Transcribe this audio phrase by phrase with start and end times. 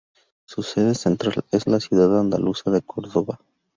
[0.45, 3.39] Su sede central está en la ciudad andaluza de Córdoba.